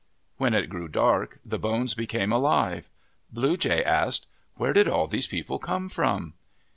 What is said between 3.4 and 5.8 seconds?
Jay asked," Where did all these people